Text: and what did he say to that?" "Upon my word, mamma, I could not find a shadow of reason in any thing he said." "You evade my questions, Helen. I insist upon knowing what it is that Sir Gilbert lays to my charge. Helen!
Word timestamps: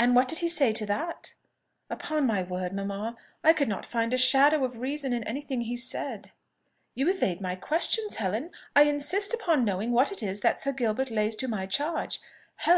and 0.00 0.16
what 0.16 0.26
did 0.26 0.38
he 0.40 0.48
say 0.48 0.72
to 0.72 0.84
that?" 0.84 1.32
"Upon 1.88 2.26
my 2.26 2.42
word, 2.42 2.72
mamma, 2.72 3.16
I 3.44 3.52
could 3.52 3.68
not 3.68 3.86
find 3.86 4.12
a 4.12 4.18
shadow 4.18 4.64
of 4.64 4.80
reason 4.80 5.12
in 5.12 5.22
any 5.22 5.40
thing 5.40 5.60
he 5.60 5.76
said." 5.76 6.32
"You 6.96 7.08
evade 7.08 7.40
my 7.40 7.54
questions, 7.54 8.16
Helen. 8.16 8.50
I 8.74 8.82
insist 8.82 9.32
upon 9.32 9.64
knowing 9.64 9.92
what 9.92 10.10
it 10.10 10.24
is 10.24 10.40
that 10.40 10.58
Sir 10.58 10.72
Gilbert 10.72 11.12
lays 11.12 11.36
to 11.36 11.46
my 11.46 11.66
charge. 11.66 12.18
Helen! 12.56 12.74